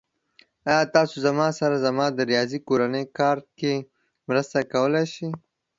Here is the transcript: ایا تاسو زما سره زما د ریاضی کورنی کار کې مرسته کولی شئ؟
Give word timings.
ایا 0.69 0.81
تاسو 0.95 1.15
زما 1.25 1.47
سره 1.59 1.75
زما 1.85 2.05
د 2.13 2.19
ریاضی 2.31 2.59
کورنی 2.67 3.03
کار 3.17 3.37
کې 3.59 3.73
مرسته 4.27 4.59
کولی 4.73 5.05
شئ؟ 5.13 5.29